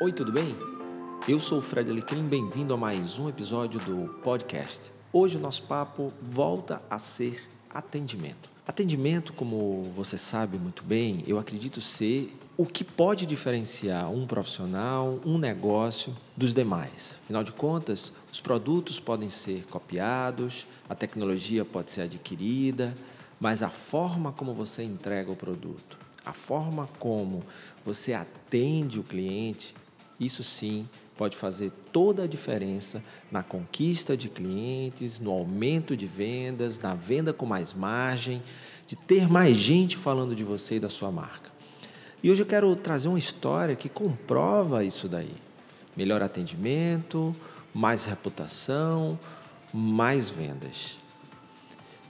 [0.00, 0.56] Oi, tudo bem?
[1.26, 4.92] Eu sou o Fred Alecrim, bem-vindo a mais um episódio do podcast.
[5.12, 8.48] Hoje o nosso papo volta a ser atendimento.
[8.64, 15.18] Atendimento, como você sabe muito bem, eu acredito ser o que pode diferenciar um profissional,
[15.26, 17.18] um negócio dos demais.
[17.24, 22.94] Afinal de contas, os produtos podem ser copiados, a tecnologia pode ser adquirida,
[23.40, 27.42] mas a forma como você entrega o produto, a forma como
[27.84, 29.74] você atende o cliente,
[30.18, 36.78] isso sim pode fazer toda a diferença na conquista de clientes, no aumento de vendas,
[36.78, 38.42] na venda com mais margem,
[38.86, 41.50] de ter mais gente falando de você e da sua marca.
[42.22, 45.34] E hoje eu quero trazer uma história que comprova isso daí.
[45.96, 47.34] Melhor atendimento,
[47.74, 49.18] mais reputação,
[49.72, 50.98] mais vendas.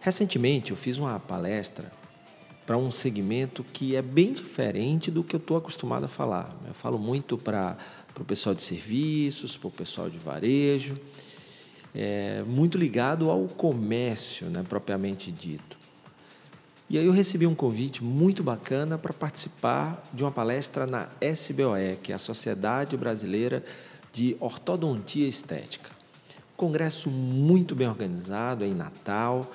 [0.00, 1.90] Recentemente eu fiz uma palestra
[2.68, 6.54] para um segmento que é bem diferente do que eu estou acostumado a falar.
[6.66, 7.78] Eu falo muito para
[8.20, 11.00] o pessoal de serviços, para o pessoal de varejo,
[11.94, 15.78] é, muito ligado ao comércio, né, propriamente dito.
[16.90, 21.96] E aí eu recebi um convite muito bacana para participar de uma palestra na SBOE,
[22.02, 23.64] que é a Sociedade Brasileira
[24.12, 25.88] de Ortodontia Estética.
[26.54, 29.50] Congresso muito bem organizado, em Natal,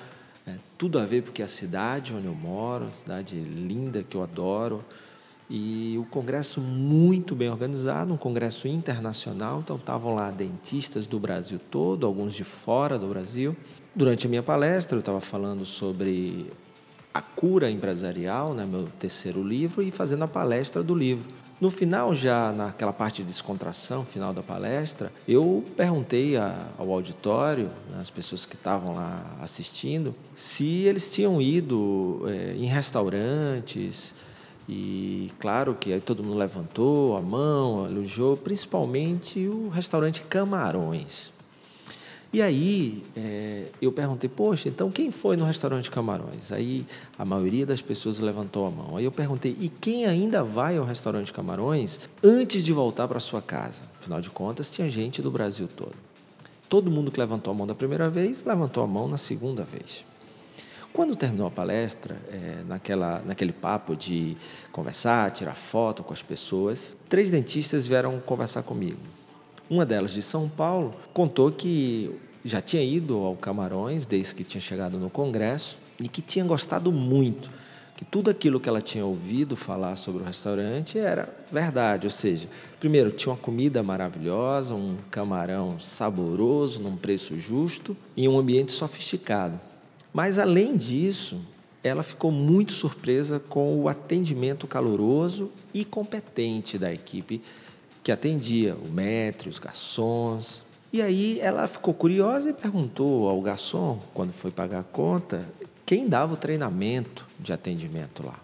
[0.46, 4.84] é, tudo a ver porque a cidade onde eu moro, cidade linda que eu adoro,
[5.48, 11.60] e o congresso muito bem organizado, um congresso internacional, então estavam lá dentistas do Brasil
[11.70, 13.54] todo, alguns de fora do Brasil.
[13.94, 16.50] Durante a minha palestra, eu estava falando sobre
[17.12, 21.43] a cura empresarial, né, meu terceiro livro, e fazendo a palestra do livro.
[21.60, 27.70] No final, já naquela parte de descontração, final da palestra, eu perguntei a, ao auditório,
[27.90, 34.14] né, as pessoas que estavam lá assistindo, se eles tinham ido é, em restaurantes.
[34.68, 41.33] E claro que aí todo mundo levantou a mão, elogiou, principalmente o restaurante Camarões.
[42.34, 46.50] E aí é, eu perguntei, poxa, então quem foi no restaurante Camarões?
[46.50, 46.84] Aí
[47.16, 48.96] a maioria das pessoas levantou a mão.
[48.96, 53.40] Aí eu perguntei, e quem ainda vai ao restaurante Camarões antes de voltar para sua
[53.40, 53.84] casa?
[54.00, 55.94] Afinal de contas, tinha gente do Brasil todo.
[56.68, 60.04] Todo mundo que levantou a mão da primeira vez, levantou a mão na segunda vez.
[60.92, 64.36] Quando terminou a palestra, é, naquela, naquele papo de
[64.72, 68.98] conversar, tirar foto com as pessoas, três dentistas vieram conversar comigo.
[69.68, 72.10] Uma delas, de São Paulo, contou que
[72.44, 76.92] já tinha ido ao Camarões desde que tinha chegado no Congresso e que tinha gostado
[76.92, 77.50] muito,
[77.96, 82.48] que tudo aquilo que ela tinha ouvido falar sobre o restaurante era verdade, ou seja,
[82.78, 89.58] primeiro tinha uma comida maravilhosa, um camarão saboroso num preço justo e um ambiente sofisticado.
[90.12, 91.40] Mas além disso,
[91.82, 97.40] ela ficou muito surpresa com o atendimento caloroso e competente da equipe
[98.04, 100.62] que atendia, o maître, os garçons.
[100.92, 105.48] E aí ela ficou curiosa e perguntou ao garçom, quando foi pagar a conta,
[105.86, 108.38] quem dava o treinamento de atendimento lá.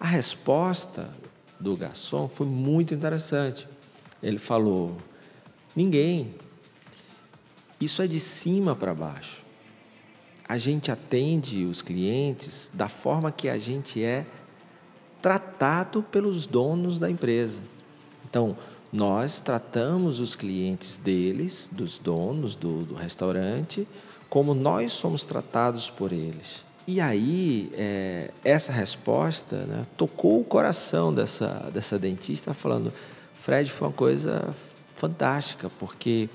[0.00, 1.10] A resposta
[1.60, 3.68] do garçom foi muito interessante.
[4.22, 4.96] Ele falou:
[5.76, 6.34] ninguém.
[7.80, 9.44] Isso é de cima para baixo.
[10.48, 14.26] A gente atende os clientes da forma que a gente é
[15.22, 17.62] tratado pelos donos da empresa.
[18.28, 18.56] Então,
[18.92, 23.86] nós tratamos os clientes deles, dos donos do, do restaurante,
[24.28, 26.64] como nós somos tratados por eles.
[26.86, 32.92] E aí, é, essa resposta né, tocou o coração dessa, dessa dentista, falando:
[33.34, 34.54] Fred, foi uma coisa
[34.96, 36.30] fantástica, porque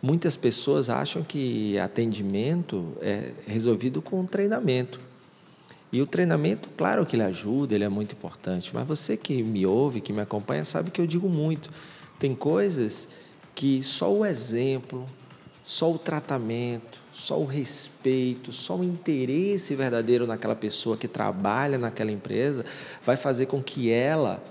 [0.00, 5.00] muitas pessoas acham que atendimento é resolvido com treinamento.
[5.92, 9.66] E o treinamento, claro que ele ajuda, ele é muito importante, mas você que me
[9.66, 11.70] ouve, que me acompanha, sabe que eu digo muito.
[12.18, 13.08] Tem coisas
[13.54, 15.06] que só o exemplo,
[15.62, 22.10] só o tratamento, só o respeito, só o interesse verdadeiro naquela pessoa que trabalha naquela
[22.10, 22.64] empresa
[23.04, 24.42] vai fazer com que ela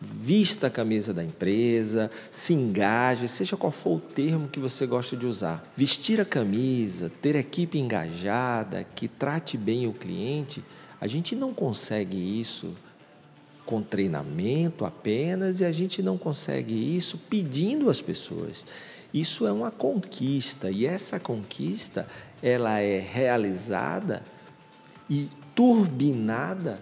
[0.00, 5.16] vista a camisa da empresa, se engaje, seja qual for o termo que você gosta
[5.16, 5.66] de usar.
[5.76, 10.62] Vestir a camisa, ter equipe engajada, que trate bem o cliente,
[11.00, 12.74] a gente não consegue isso
[13.64, 18.64] com treinamento apenas e a gente não consegue isso pedindo às pessoas.
[19.12, 22.06] Isso é uma conquista e essa conquista
[22.42, 24.22] ela é realizada
[25.08, 26.80] e turbinada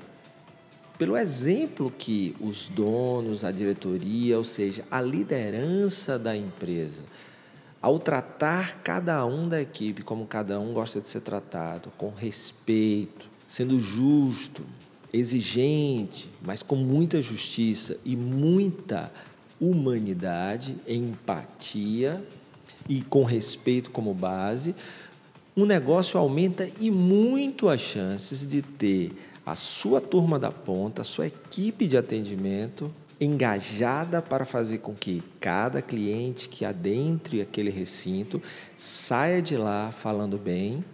[0.98, 7.02] pelo exemplo que os donos, a diretoria, ou seja, a liderança da empresa,
[7.81, 13.28] ao tratar cada um da equipe como cada um gosta de ser tratado, com respeito,
[13.46, 14.62] sendo justo,
[15.12, 19.12] exigente, mas com muita justiça e muita
[19.60, 22.22] humanidade, empatia
[22.88, 24.75] e com respeito como base,
[25.56, 29.12] um negócio aumenta e muito as chances de ter
[29.46, 35.22] a sua turma da ponta, a sua equipe de atendimento engajada para fazer com que
[35.40, 38.43] cada cliente que adentre aquele recinto
[38.76, 40.84] saia de lá falando bem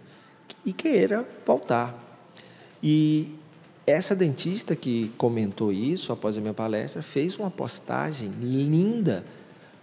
[0.63, 1.99] e queira voltar.
[2.81, 3.35] E
[3.85, 9.25] essa dentista que comentou isso após a minha palestra fez uma postagem linda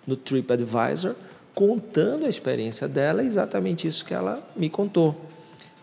[0.07, 1.15] no TripAdvisor
[1.55, 5.29] contando a experiência dela, exatamente isso que ela me contou.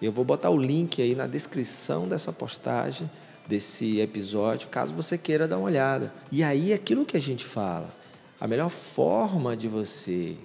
[0.02, 3.10] Eu vou botar o link aí na descrição dessa postagem,
[3.48, 6.14] desse episódio, caso você queira dar uma olhada.
[6.32, 7.90] E aí, aquilo que a gente fala,
[8.40, 10.38] a melhor forma de você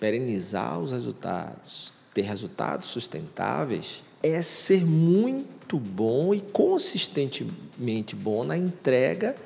[0.00, 9.36] perenizar os resultados, ter resultados sustentáveis, é ser muito bom e consistentemente bom na entrega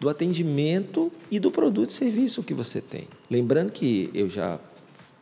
[0.00, 3.08] do atendimento e do produto e serviço que você tem.
[3.30, 4.58] Lembrando que eu já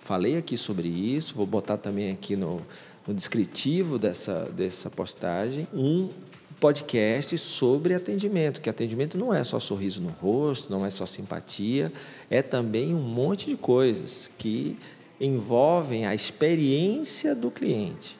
[0.00, 2.60] falei aqui sobre isso, vou botar também aqui no,
[3.06, 6.10] no descritivo dessa, dessa postagem um
[6.58, 11.92] podcast sobre atendimento, que atendimento não é só sorriso no rosto, não é só simpatia,
[12.30, 14.78] é também um monte de coisas que
[15.20, 18.18] envolvem a experiência do cliente.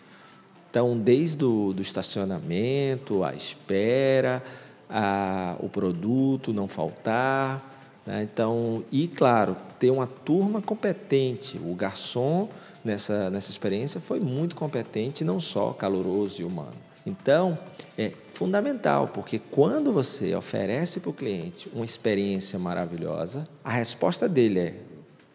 [0.70, 4.42] Então, desde o do estacionamento, a espera,
[4.88, 7.75] a, o produto não faltar.
[8.06, 8.22] Né?
[8.22, 11.58] Então, e claro, ter uma turma competente.
[11.58, 12.48] O garçom,
[12.84, 16.86] nessa, nessa experiência, foi muito competente, não só caloroso e humano.
[17.04, 17.56] Então,
[17.96, 24.58] é fundamental, porque quando você oferece para o cliente uma experiência maravilhosa, a resposta dele
[24.58, 24.74] é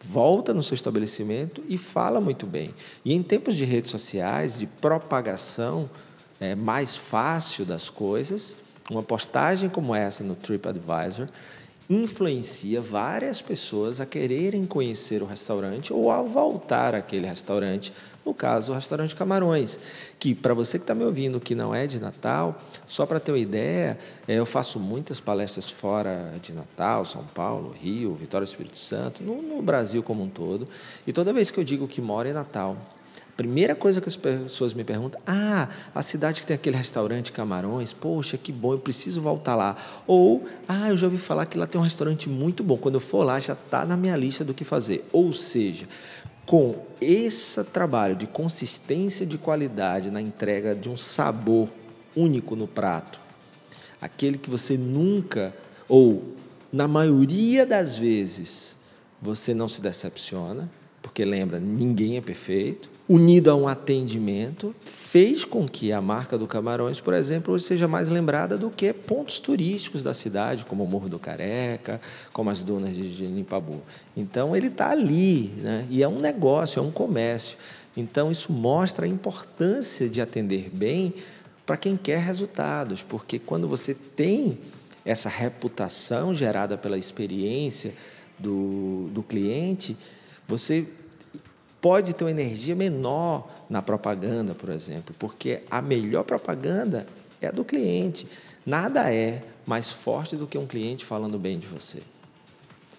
[0.04, 2.74] volta no seu estabelecimento e fala muito bem.
[3.04, 5.88] E em tempos de redes sociais, de propagação
[6.40, 8.56] é, mais fácil das coisas,
[8.90, 11.28] uma postagem como essa no TripAdvisor
[11.88, 17.92] influencia várias pessoas a quererem conhecer o restaurante ou a voltar àquele restaurante,
[18.24, 19.78] no caso, o restaurante Camarões,
[20.18, 23.32] que para você que está me ouvindo que não é de Natal, só para ter
[23.32, 23.98] uma ideia,
[24.28, 29.22] é, eu faço muitas palestras fora de Natal, São Paulo, Rio, Vitória do Espírito Santo,
[29.22, 30.68] no, no Brasil como um todo,
[31.04, 32.76] e toda vez que eu digo que moro em Natal,
[33.36, 37.92] Primeira coisa que as pessoas me perguntam: ah, a cidade que tem aquele restaurante Camarões,
[37.92, 39.76] poxa, que bom, eu preciso voltar lá.
[40.06, 43.00] Ou, ah, eu já ouvi falar que lá tem um restaurante muito bom, quando eu
[43.00, 45.08] for lá já está na minha lista do que fazer.
[45.12, 45.88] Ou seja,
[46.44, 51.68] com esse trabalho de consistência de qualidade na entrega de um sabor
[52.14, 53.18] único no prato,
[53.98, 55.54] aquele que você nunca,
[55.88, 56.34] ou
[56.70, 58.76] na maioria das vezes,
[59.20, 60.68] você não se decepciona,
[61.12, 66.46] porque lembra, ninguém é perfeito unido a um atendimento, fez com que a marca do
[66.46, 70.86] Camarões, por exemplo, hoje seja mais lembrada do que pontos turísticos da cidade, como o
[70.86, 72.00] Morro do Careca,
[72.32, 73.82] como as dunas de Genipabu.
[74.16, 75.86] Então, ele está ali, né?
[75.90, 77.58] e é um negócio, é um comércio.
[77.94, 81.12] Então, isso mostra a importância de atender bem
[81.66, 84.58] para quem quer resultados, porque quando você tem
[85.04, 87.92] essa reputação gerada pela experiência
[88.38, 89.96] do, do cliente,
[90.48, 90.86] você
[91.82, 97.06] pode ter uma energia menor na propaganda, por exemplo, porque a melhor propaganda
[97.40, 98.26] é a do cliente.
[98.64, 102.00] Nada é mais forte do que um cliente falando bem de você.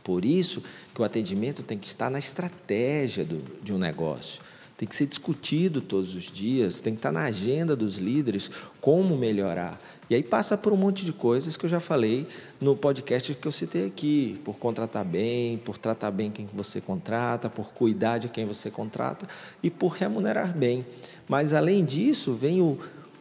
[0.03, 0.61] Por isso
[0.93, 4.41] que o atendimento tem que estar na estratégia do, de um negócio
[4.77, 8.49] tem que ser discutido todos os dias, tem que estar na agenda dos líderes
[8.81, 9.79] como melhorar.
[10.09, 12.27] E aí passa por um monte de coisas que eu já falei
[12.59, 17.49] no podcast que eu citei aqui, por contratar bem, por tratar bem quem você contrata,
[17.49, 19.27] por cuidar de quem você contrata
[19.61, 20.85] e por remunerar bem.
[21.27, 22.77] Mas além disso, vem o,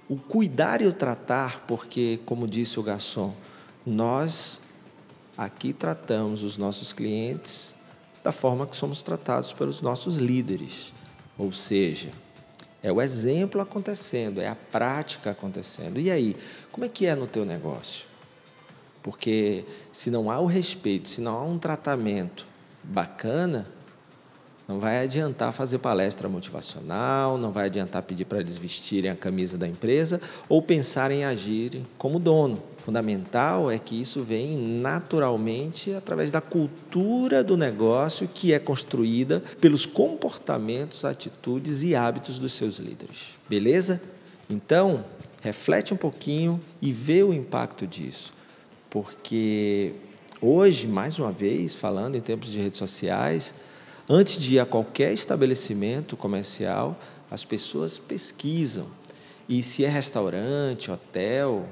[0.09, 3.35] o cuidar e o tratar, porque, como disse o garçom,
[3.87, 4.63] nós
[5.37, 7.75] aqui tratamos os nossos clientes
[8.25, 10.93] da forma que somos tratados pelos nossos líderes.
[11.39, 12.11] Ou seja,
[12.83, 16.01] é o exemplo acontecendo, é a prática acontecendo.
[16.01, 16.37] E aí,
[16.71, 18.07] como é que é no teu negócio?
[19.03, 22.47] Porque se não há o respeito, se não há um tratamento
[22.83, 23.67] bacana,
[24.67, 29.59] não vai adiantar fazer palestra motivacional, não vai adiantar pedir para eles vestirem a camisa
[29.59, 32.63] da empresa ou pensar em agirem como dono.
[32.79, 39.85] Fundamental é que isso vem naturalmente através da cultura do negócio que é construída pelos
[39.85, 43.35] comportamentos, atitudes e hábitos dos seus líderes.
[43.49, 44.01] Beleza?
[44.49, 45.05] Então,
[45.41, 48.33] reflete um pouquinho e vê o impacto disso.
[48.89, 49.93] Porque
[50.41, 53.55] hoje, mais uma vez, falando em tempos de redes sociais,
[54.15, 57.01] Antes de ir a qualquer estabelecimento comercial,
[57.31, 58.87] as pessoas pesquisam.
[59.49, 61.67] E se é restaurante, hotel,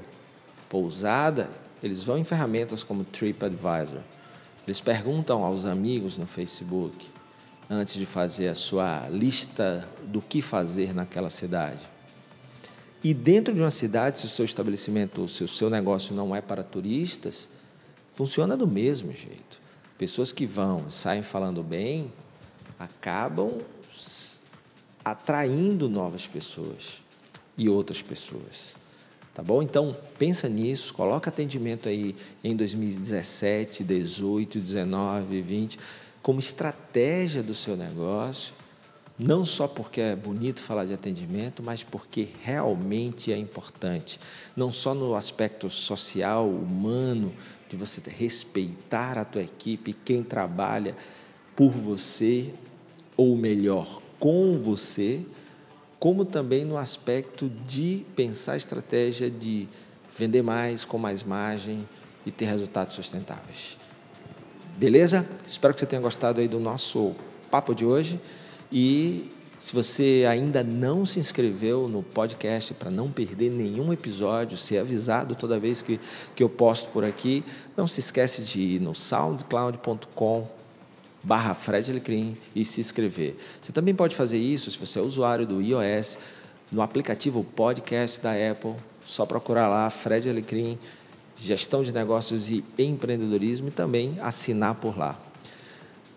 [0.66, 1.50] pousada,
[1.82, 4.00] eles vão em ferramentas como TripAdvisor.
[4.66, 7.10] Eles perguntam aos amigos no Facebook
[7.68, 11.80] antes de fazer a sua lista do que fazer naquela cidade.
[13.04, 16.40] E dentro de uma cidade, se o seu estabelecimento, se o seu negócio não é
[16.40, 17.50] para turistas,
[18.14, 19.60] funciona do mesmo jeito.
[19.98, 22.10] Pessoas que vão saem falando bem
[22.80, 23.58] acabam
[25.04, 27.02] atraindo novas pessoas
[27.56, 28.74] e outras pessoas.
[29.34, 29.62] Tá bom?
[29.62, 35.78] Então, pensa nisso, coloca atendimento aí em 2017, 18, 19, 20
[36.22, 38.52] como estratégia do seu negócio,
[39.18, 44.18] não só porque é bonito falar de atendimento, mas porque realmente é importante,
[44.56, 47.34] não só no aspecto social, humano,
[47.68, 50.96] de você respeitar a tua equipe, quem trabalha
[51.54, 52.52] por você,
[53.20, 55.20] ou melhor, com você,
[55.98, 59.68] como também no aspecto de pensar a estratégia de
[60.16, 61.86] vender mais, com mais margem
[62.24, 63.76] e ter resultados sustentáveis.
[64.78, 65.28] Beleza?
[65.46, 67.14] Espero que você tenha gostado aí do nosso
[67.50, 68.18] papo de hoje
[68.72, 74.78] e se você ainda não se inscreveu no podcast para não perder nenhum episódio, ser
[74.78, 76.00] avisado toda vez que,
[76.34, 77.44] que eu posto por aqui,
[77.76, 80.59] não se esquece de ir no soundcloud.com
[81.22, 83.36] barra Fred Alecrim e se inscrever.
[83.60, 86.18] Você também pode fazer isso se você é usuário do iOS,
[86.70, 88.74] no aplicativo podcast da Apple,
[89.04, 90.78] só procurar lá Fred Alecrim
[91.36, 95.18] gestão de negócios e empreendedorismo e também assinar por lá.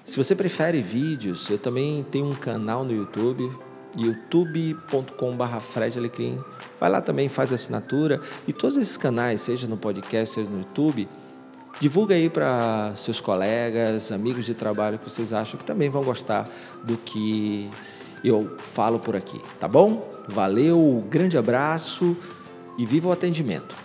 [0.03, 3.50] Se você prefere vídeos, eu também tenho um canal no YouTube,
[3.98, 6.38] youtube.com.br Fred Alecrim.
[6.77, 8.19] Vai lá também, faz assinatura.
[8.45, 11.07] E todos esses canais, seja no podcast, seja no YouTube,
[11.80, 16.50] divulga aí para seus colegas, amigos de trabalho que vocês acham que também vão gostar
[16.84, 17.70] do que
[18.24, 20.12] eu falo por aqui, tá bom?
[20.27, 22.15] Valeu, grande abraço
[22.77, 23.75] e viva o atendimento.